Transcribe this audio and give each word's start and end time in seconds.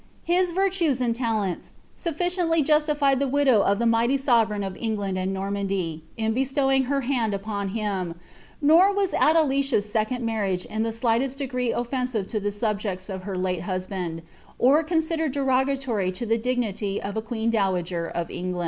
His 0.23 0.49
virtues 0.49 0.99
a:id 0.99 1.17
lalents 1.17 1.73
suifieii 1.95 2.65
justified 2.65 3.19
the 3.19 3.27
widow 3.27 3.61
of 3.61 3.77
the 3.77 3.85
mighty 3.85 4.17
sovereign 4.17 4.63
of 4.63 4.75
England 4.77 5.15
ami 5.19 5.31
Kog 5.35 6.01
in 6.17 6.33
bestowing 6.33 6.85
her 6.85 7.01
hand 7.01 7.35
upon 7.35 7.67
him; 7.67 8.15
nor 8.59 8.91
was 8.91 9.11
Adelicia^ 9.11 9.83
second 9.83 10.27
i; 10.27 10.57
in 10.71 10.81
the 10.81 10.91
slightest 10.91 11.37
degree 11.37 11.69
oiTensive 11.71 12.33
lo 12.33 12.39
the 12.39 12.51
subjects 12.51 13.09
of 13.09 13.21
her 13.21 13.37
late 13.37 13.61
I 13.69 14.81
considered 14.87 15.33
derogatory 15.33 16.11
to 16.13 16.25
the 16.25 16.39
dignity 16.39 16.99
of 16.99 17.15
a 17.15 17.21
queen 17.21 17.51
dowager 17.51 18.07
of 18.07 18.29
£ngti• 18.29 18.53
Ibid. 18.55 18.59